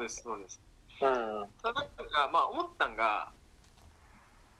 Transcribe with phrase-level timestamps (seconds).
[0.00, 0.60] そうですそうです
[1.02, 1.48] うん。
[1.62, 3.32] ただなんかまあ思ったんが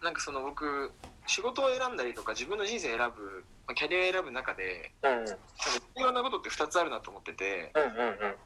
[0.03, 0.93] なんかその僕
[1.27, 5.25] 仕事を選んだりとか自分の人生を選ぶまあキャリアを選ぶ中でうん。
[5.27, 7.83] 重要なことって2つあるなと思っててうん。
[7.83, 8.37] うん。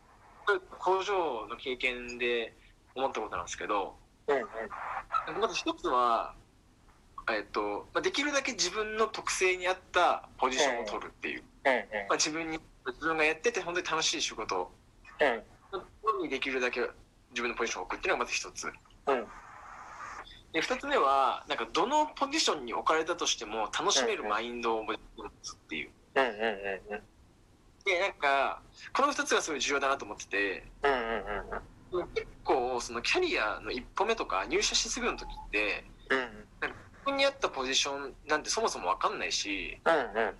[0.47, 2.57] これ工場の経験で
[2.95, 3.97] 思ったことなんですけど
[4.29, 4.35] う
[5.37, 5.41] ん。
[5.41, 6.35] まず一つは、
[7.31, 11.73] えっとまあ、できるだけ自分の特性に合ったポジションを取るっていう、うん。
[12.09, 14.71] まあ、自分に自分がやってて本当に楽しい仕事
[15.21, 15.43] うん。
[16.23, 16.81] にできるだけ
[17.31, 18.69] 自分のポジションを置くっていうのがまず一つう
[19.13, 19.27] ん。
[20.53, 26.25] で二つ目はなんかどのポジションに置かれたとしても楽しめるマインドを持つっていううん。
[26.25, 26.33] うん。
[26.33, 27.03] うん。
[27.85, 28.63] でなんか
[28.93, 30.93] この二つがすごい重要だなと思っててうん。
[30.93, 30.95] う
[31.99, 32.01] ん。
[32.01, 32.09] うん。
[32.15, 36.47] 結構そのキャリアの一歩目とか入社してすぐの時ってうん。
[36.63, 40.35] 自分に合ったポジションなんてそもそも分かんないしうん。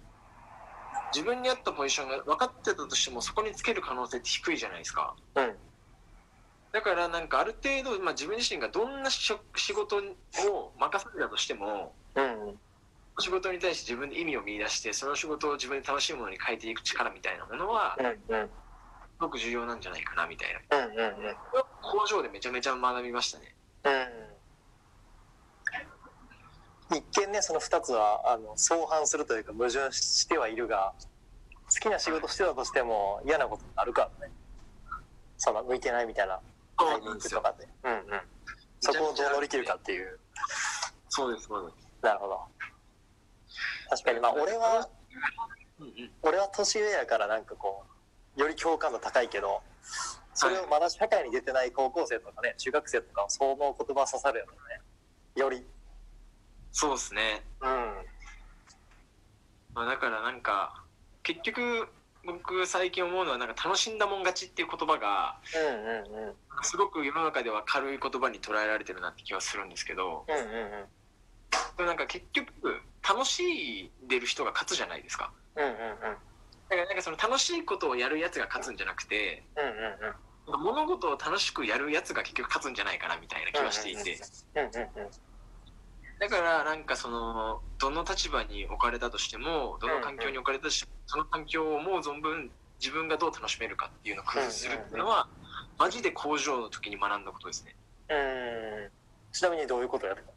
[1.13, 5.57] 自分に合ったポジションが分かってたとしてもそこにつける可能性って低いじゃないですかうん。
[6.75, 9.33] だからなんかある程度、まあ、自分自身がどんな仕
[9.73, 10.01] 事を
[10.77, 12.59] 任されたとしてもうん。
[13.21, 18.07] 仕事に対して自分で意味を見出してその仕事を自分で楽しいものに変えていく力みたいなものはうん。
[18.07, 18.49] うん。
[18.49, 18.53] す
[19.21, 20.77] ごく重要なんじゃないかなみたいな。
[20.77, 20.91] うん。
[20.91, 21.37] うんうん。
[21.81, 23.55] 工場でめちゃめちゃ学びましたね。
[26.91, 26.97] うん。
[26.99, 30.93] 一見ね、その二つは、あの、相反するというか矛盾してはいるが、
[31.73, 34.33] 好きな仕事してたとしても嫌なことになるからね。
[35.37, 36.41] その、向いてないみたいな
[36.79, 37.69] タイミングとかで。
[37.85, 38.21] うんうん。
[38.81, 40.19] そこをどう乗り切るかっていう。
[41.09, 42.41] そうですそうですなるほど。
[43.91, 44.89] 確かに、まあ、俺は、
[45.79, 47.85] うんうん俺は年上やからなんかこ
[48.37, 49.63] う、より共感度高いけど、
[50.35, 54.53] それをまだ社会に出てない高校生とかね、中学生とかはその言葉刺さるよね。
[55.37, 55.65] より。
[56.73, 57.69] そうですね、うん。
[59.75, 60.85] まあ、だからなんか
[61.23, 61.89] 結局
[62.27, 66.35] 僕最近思うのはなんか楽しんだもん勝ちっていう言葉がうんうんうん。
[66.63, 70.87] すごく世の中では軽い言葉に捉えられてるなって気はするんですけどうんうんうん。
[71.77, 72.47] でもなんか結局
[73.07, 75.77] 楽しんでる人が勝つじゃないですかうんうんうん。
[76.01, 80.65] だからなんかその楽しいことをやるやつが勝つんじゃなくてうんうんうん。
[80.65, 84.19] 物事を楽しくやるやつが結局勝つんじゃないかなみたいな気はしていて
[84.55, 85.11] うんうんうん。
[86.21, 95.29] だからなんかそのどの立場に置かれたとしてもどの環境に置かれたとしてもその環境を思う存分自分がどう楽しめるかっていうのを工夫するっていうのは
[95.79, 97.75] マジで工場の時に学んだことですね
[98.09, 98.91] うん。
[99.33, 100.31] ちなみにどういうことやるの？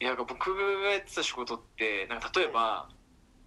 [0.00, 2.88] いや僕がやってた仕事ってなんか例えば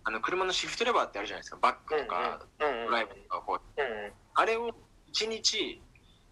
[0.03, 2.39] あの車のシフトレバーってあるじゃないですかバックとか。
[2.59, 4.69] ドライブとかこううんあれを
[5.13, 5.81] 1日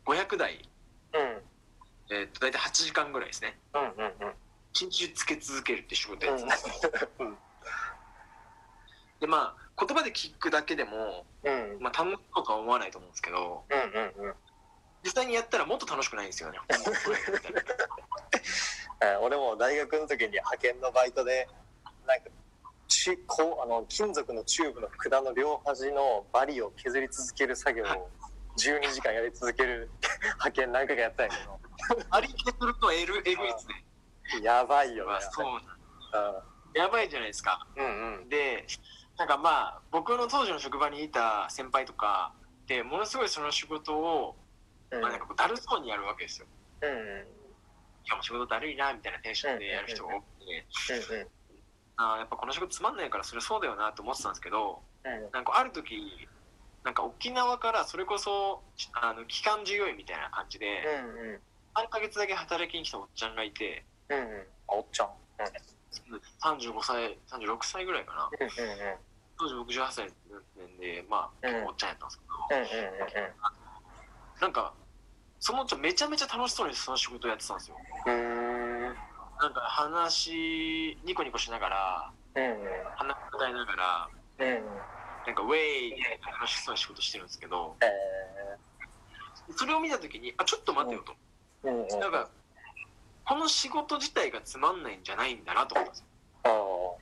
[0.05, 0.61] 500台、うん。
[2.09, 4.33] えー、と大体8時間ぐらいですねうんうんうん。
[4.73, 6.71] 一日中つけ続けるって仕事やってたんです
[7.19, 7.37] うん。
[9.19, 11.77] でまあ言葉で聞くだけでも、うん。
[11.81, 13.83] まあ、楽しそうとは思わないと思うんですけどうんう
[14.23, 14.35] んうん。
[15.03, 16.59] 実際にやったらもっと楽しくないんですよね
[19.01, 21.47] えー俺も大学の時に派遣のバイトで
[22.07, 22.29] なんか
[22.87, 28.09] ちこうあの金属のチューブの管の両端のバリを削り続ける作業を
[28.57, 29.89] 12時間やり続ける
[30.39, 31.33] 派遣何回かやったんや
[32.09, 33.85] あり削るとえるえぐいですね。
[34.31, 35.11] けどやばいよね。
[35.11, 36.43] まあそうな
[36.73, 37.67] やばいじゃないですか。
[37.77, 37.83] んう
[38.25, 38.29] ん。
[38.29, 38.65] で
[39.17, 42.33] なんかまあ僕の当時の職場にいた先輩とか
[42.67, 44.37] でものすごいその仕事を、
[44.91, 45.01] うん。
[45.01, 46.47] まあ、なんかだるそうにやるわけですよ。
[46.81, 46.97] うんうん。
[48.05, 51.29] いやもう仕事だるいなみたいなテンションでやる人が多くて、うん
[51.97, 55.31] あーやっぱこの仕事つまんないからそれそうだよなと思ってたんですけどうん。
[55.31, 56.27] なんかある時
[56.85, 58.61] なんか沖縄からそれこそ
[59.01, 60.83] あの期間従業員みたいな感じで
[61.17, 61.39] うんうん。
[61.75, 64.25] 3ヶ月だけ働きに来たおっちゃんがいてうんうん。
[64.69, 65.09] あおっちゃん。
[65.09, 66.71] うん。
[66.71, 68.29] 35歳36歳ぐらいかな。
[68.39, 68.95] うんうん
[69.37, 70.05] 当時僕18歳
[70.57, 71.65] なんでまあうん。
[71.65, 73.31] おっちゃんやったんですけど、うんうん
[74.41, 74.73] なんか
[75.39, 77.77] そのおっちゃんめちゃめちゃ楽しそうにその仕事をやってたんですよ。
[78.05, 78.83] うん
[79.41, 82.43] なんか話ニコニコしながらうん
[82.95, 84.09] 話伝えながら
[84.39, 84.63] うんうん
[85.25, 87.85] なんかウェイって楽しそうな仕事してるんですけどえ
[89.55, 91.81] それを見た時にあちょっと待てよと、ーうん。
[91.83, 91.99] うん。
[91.99, 92.29] なんか
[93.27, 96.99] この仕事自体がつまんないんじゃないんだなと思ったんですよ。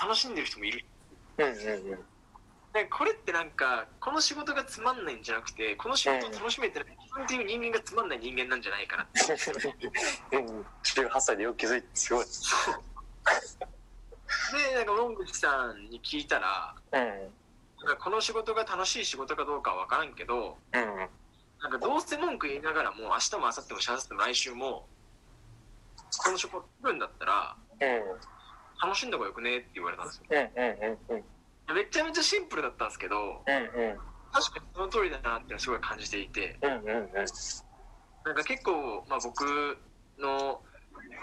[0.00, 0.84] 楽しんでる人もいる。
[1.36, 1.98] どうんうんうん。
[2.72, 9.20] でこれってなんかこの仕事がつまんないんじゃなくてこの仕事を楽しめてない自分っていう人間がつまんない人間なんじゃないかなって。
[10.36, 12.26] うん、18歳でよく気づいてすごい。
[14.52, 17.00] でなんかモングチさんに聞いたらうん。
[17.84, 21.08] なんかこの仕事が楽しい仕事かどうかは分からんけどうん。
[21.62, 24.86] なんかどうせ文句言いながらも明日も明後日もしあさっても来週も
[26.24, 28.88] この仕事来るんだったらうん。
[28.88, 31.16] 楽しんだ方がよくねって言われたんですようん。
[31.16, 31.18] うん。
[31.18, 31.74] うん。
[31.74, 33.54] めちゃめちゃシンプルだったんですけどうん。
[33.54, 33.98] うん。
[34.32, 37.12] 確かにその通りだなってすごい感じていてうんうんうん
[38.24, 39.42] なんか結構、まあ、僕
[40.18, 40.62] の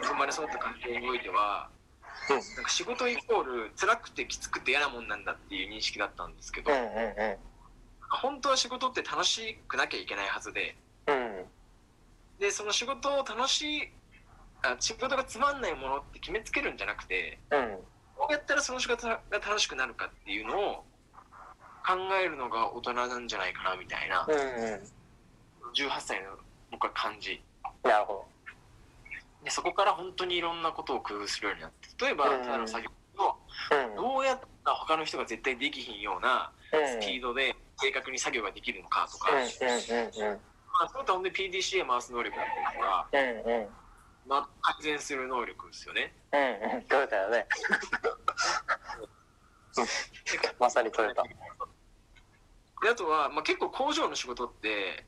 [0.04, 1.79] 生まれ育った環境においては、うん
[2.30, 6.72] なんか仕事イコール辛くてきつくて嫌なもんなんだっていう認識だったんですけど、
[8.10, 10.76] 本当は仕事って楽しくなきゃいけないはずで
[11.08, 11.46] うん。
[12.40, 13.92] でその仕事を楽しい
[14.62, 17.78] あ仕事がつまんないものって決めつけるんじゃなくてうん。
[18.18, 20.74] どうやったらその仕事が楽しくなるかっていうのを
[21.86, 24.82] 考えるのが大人なんじゃないかなみたいなうんうん。
[25.74, 26.32] 18歳の
[26.72, 27.42] 僕は感じ。
[27.84, 28.26] なるほ
[29.44, 32.44] でそこから本当にいろんなことを工夫するようになって例えばうん。
[32.44, 33.36] ただの作業をど
[33.76, 33.96] うん。
[33.96, 37.02] どうやったら他の人が絶対できひんようなうん。
[37.02, 39.52] スピードで正確に作業ができるのかとか、うんうんうん
[40.32, 40.36] うん。
[40.36, 40.42] ま
[40.86, 43.20] あ、それと本当に PDCA 回す能力だったりとか、うん
[43.54, 43.68] うん。
[44.28, 46.14] まあ、改善する能力ですよね。
[46.32, 46.42] うん
[46.76, 46.84] うん。
[46.84, 47.48] 取れたよね。
[50.60, 51.30] まさに取れたで
[52.90, 55.06] あとは、まあ、結構工場の仕事って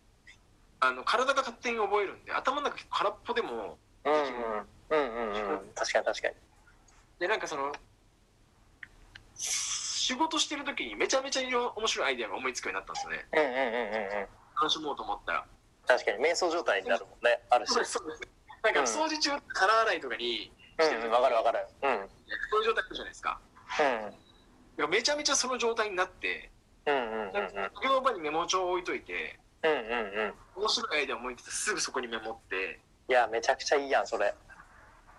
[0.80, 4.22] あの体が勝手に覚えるんで頭の中空っぽでもうんうん
[4.90, 6.36] うんうんうん確かに確かに。
[7.20, 7.72] でなんかその
[9.36, 13.26] 仕事してる時にめちゃめちゃいろ面白いアイデアが思いつくようになったんですよね。
[13.32, 14.28] うんうんうんうんうん。
[14.60, 15.46] 楽しもうと思ったら。
[15.88, 17.74] 確かに瞑想状態になるもんねあるし。
[17.74, 18.22] そうですそうです
[18.64, 18.86] なんかうん。
[18.86, 21.68] 掃除中皿洗いとかにうんうんわかるわかる。
[21.84, 22.10] うん。
[22.50, 23.40] そういう状態あるじゃないですか。
[24.78, 26.50] いやめちゃめちゃその状態になって
[26.86, 27.54] うんうんうんうん。
[27.54, 30.62] 作業場にメモ帳を置いといてうんうんうん。
[30.64, 32.80] 面白いアイデア思いついてすぐそこにメモって
[33.12, 34.34] いやめちゃくちゃいいやんそれ。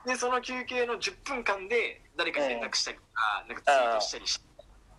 [0.07, 4.47] でその休憩の10分間で誰かに連絡したりとか,、なんかツイートしたりして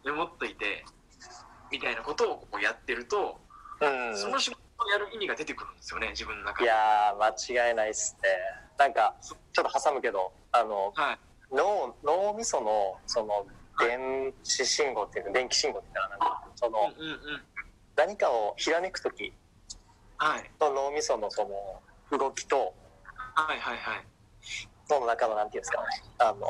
[0.06, 0.86] メモっといて
[1.72, 3.42] みたいなことをこうやってると、
[3.81, 4.16] うん。
[4.16, 6.66] その仕事をやる意味が出てくるんですよね自分の中で。
[6.66, 8.30] いやー間違いないっすね。
[8.78, 11.19] なんかちょっと挟むけどあのはい。
[11.51, 13.48] 脳脳みそのその
[13.80, 16.10] 電子信号っていうか電気信号っていうかな。
[16.10, 17.44] なんかそのうんうんうん。
[17.95, 19.34] 何かをひらめく時
[20.18, 20.51] はい。
[20.62, 21.81] の脳みそのその
[22.18, 22.75] 動きと
[23.35, 24.07] はいはいはい。
[24.89, 25.81] 脳の中のなんていうんですか？
[25.81, 25.88] ね
[26.19, 26.47] あの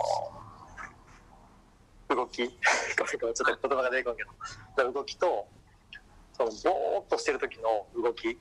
[2.16, 2.46] 動き？
[2.98, 4.24] ごめんごめんちょっと言葉が出てこんけ
[4.78, 4.92] ど。
[4.92, 5.48] 動きと
[6.34, 8.40] そのぼーっとしてる時の動き。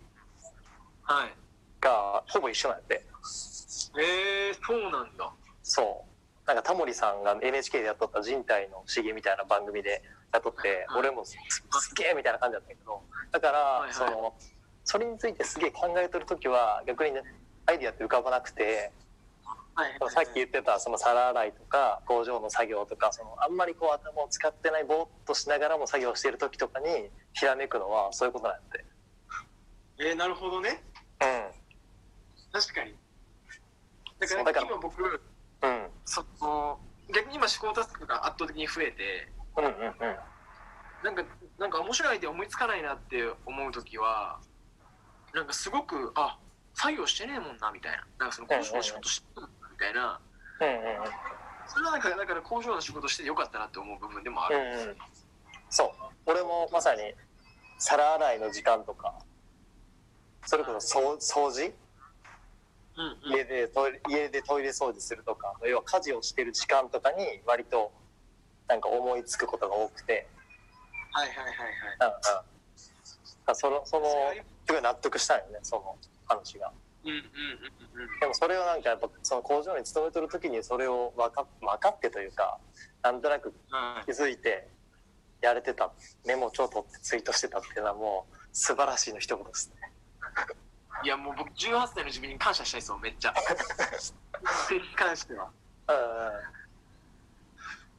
[1.03, 1.35] はい。
[1.81, 3.05] がほぼ一緒なんで
[3.99, 5.33] えー、そうなんだ。
[5.63, 6.47] そう。
[6.47, 10.03] なんかタモリさんが NHK でやっとった人体の不思議みたいな番組で
[10.33, 11.01] やっとってはい。
[11.01, 11.37] 俺もす
[11.81, 13.03] すげえみたいな感じだったけど。
[13.31, 14.35] だから、その
[14.85, 17.23] それについてすげえ考えてる時は逆にね
[17.67, 18.93] アイディアって浮かばなくて
[19.75, 28.85] はいさっき言ってたその皿洗いとか工場の作業とかそのあんまりこう頭を使ってないぼーっとしながらも作業してる時とかにひらめくのはそういうことなんで
[29.99, 30.83] えー、なるほどね。
[31.21, 32.61] うん。
[32.61, 32.95] 確かに。
[34.19, 35.87] だから今僕うん。
[36.05, 36.79] その
[37.15, 40.17] 逆に今思考タスクが圧倒的に増えてうんうんうん。
[41.05, 41.25] なんか
[41.59, 43.17] なんか面白いアイデア思いつかないなって
[43.47, 44.41] 思う時は
[45.35, 46.39] なんかすごくあ
[46.75, 48.05] 作業してねえもんなみたいな。
[48.19, 50.21] なんかその工場の仕事してるみたいな。
[50.61, 50.83] うんうん
[51.65, 54.97] それはなんかだから工場の仕事してよかったなって思う部分でもある、うんうん。
[55.71, 55.91] そう。
[56.27, 57.15] 俺もまさに
[57.79, 59.15] 皿洗いの時間とか
[60.45, 61.73] それこそ掃掃除？
[62.97, 63.37] うんうん。
[63.39, 67.93] 家でトイレ家でトイレ掃除するとか要は家事をしてる時間とかに割と
[68.69, 70.27] なんか思いつくことが多くて、
[71.13, 71.57] はいはいはいはい。
[72.01, 72.07] うん
[73.49, 74.07] うん、そのその
[74.67, 75.97] すごい納得したよねその
[76.33, 76.73] 話が。
[77.05, 78.21] うんうんうんうん。
[78.21, 82.59] でもそれをなんかやっぱその工場に勤めてる時にそれを分か分かってというか
[83.03, 84.69] なんとなくはい気づいて
[85.41, 85.91] やれてた
[86.27, 89.91] メモ帳取ってツイートしてたっていうのはもう素晴らしいの一言ですね。
[91.05, 93.35] いやもう僕18歳の自分に感謝したいですもんめっちゃ。
[94.69, 95.51] それに関しては。
[95.89, 96.63] うんうん。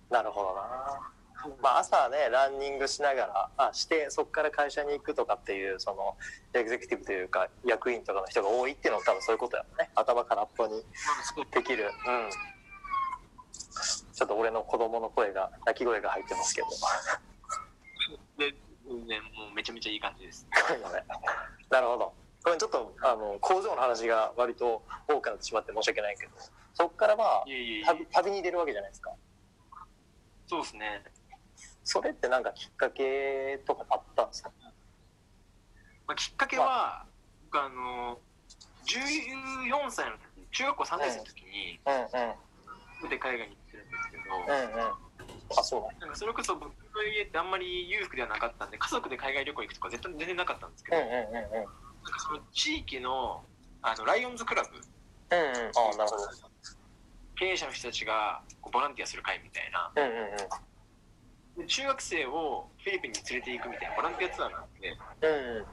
[0.09, 1.12] なるほどな
[1.61, 6.15] まあ朝ねランニングしながらあしてそこから会社に行くとかっていうその
[6.53, 9.89] エグゼクティブというか役員とかの人が多いっていうのは多分そういうことやね。
[9.95, 10.83] 頭空っぽに
[11.51, 11.85] できる。
[11.85, 12.29] うん。
[14.13, 16.67] ちょっと俺の子供の声が泣き声が入ってますけど。
[18.37, 20.47] で、ね、もうめちゃめちゃいい感じです。
[21.69, 22.13] なるほど。
[22.43, 26.31] これちょっとあの工場の話が割と多くなってしまって申し訳ないけど。
[26.73, 27.45] そこからまあ
[28.11, 29.11] 旅に出るわけじゃないですか。
[30.45, 31.01] そうですね、
[31.83, 34.51] それってなんかきっかけとかあったんですか？
[36.07, 37.05] まあ、きっかけは、
[37.45, 38.19] 僕あの
[38.85, 44.93] 14歳の時中学校3年生の時にうんうんで海外に行ってるんですけど、うんうん
[45.55, 53.43] あそうなんかそれこそ僕の家ってあんまり裕福ではなかったんで家族で海外旅行行くとか絶対全然なかったんですけど、うんうんうんうんなんかその地域の
[53.81, 56.17] あのライオンズクラブうんうんあなるほ
[56.73, 57.03] ど。。。。。。。。。。。。。。。。。。。。。。。。。。。。。。。。。。。。。。。。。。。。。。。。。。。。。。。。。。。。。。。。。。。。。。。。。。。。。。。。。。。。。。。。。。。。。。。。。。。。。。。。。。。。。。。。。。。。。。。。。。。。。。。。。。。。。。。。。。。。。。。。。。。。。
[57.35, 60.37] 「経営者の人たちがこうボランティアする会みたいなうんうんうん。
[61.57, 65.65] で中学生をフィリピンに連れて行くみたいなボランティアツアーがあってうん。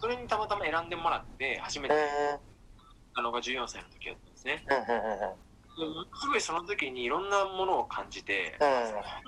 [0.00, 2.00] それにたまたま選んでもらって初めてうん
[3.12, 4.64] あのが14歳の時だったんですね。
[4.68, 5.86] うんうんで
[6.20, 8.66] すごいその時にいろんなものを感じてこ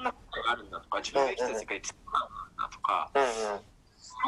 [0.01, 3.29] んなことがあるんだとか自分が生きた世界ってこんなんだとかうんうん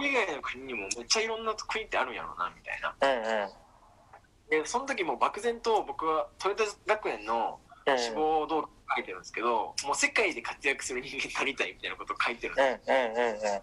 [0.01, 2.95] 海外の国にもめっちゃいろんな国ってあるんやろうなみたいな。
[3.01, 4.63] うんうん。
[4.63, 7.99] でその時も漠然と僕はトヨタ学園のうん。
[7.99, 13.63] 志望動機書いてるんですけど、もう世界で活躍する人間になりたいみたいなことを書いてるんですうんうんうん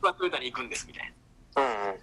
[0.00, 1.14] 僕はトヨタに行くんですみたい
[1.56, 1.62] な。
[1.62, 1.98] うん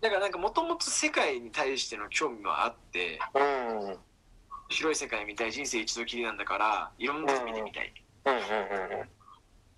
[0.00, 3.88] だからなんかもともと世界に対しての興味はあってうん。
[3.88, 3.98] うん
[4.70, 7.92] 広い世界見たい人生一度きりなんだからいろんなとこ見てみたい、
[8.24, 8.40] うんうん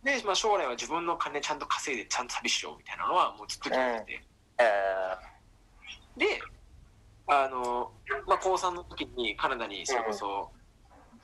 [0.04, 4.24] で、まあ、将来は自分の金ちゃんと稼いでちゃんと旅しようみたいなのはもうずっと決めてて、
[4.58, 4.64] え
[6.18, 6.26] で
[7.28, 7.92] あの、
[8.26, 10.50] まあ、高3の時にカナダにそれこそト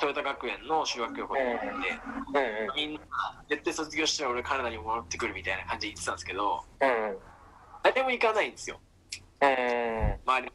[0.07, 3.01] ヨタ学園の修学旅行に行って、ーうんみんな
[3.49, 7.17] 絶対卒業したら俺カナダに戻ってくるみたいな感じで言ってたんですけどうん
[7.83, 8.79] 誰も行かないんですよ。
[9.41, 9.49] うん
[10.27, 10.53] 周り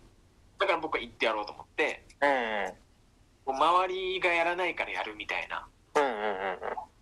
[0.59, 5.67] だから僕は行ってやろうと思ってうんもう周りがやらないからやるみたいな。
[5.95, 6.13] うんうん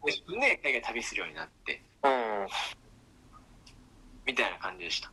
[0.03, 1.81] で自分で海外旅するようになって。
[2.03, 2.48] うん。
[4.25, 5.12] みたいな感じでした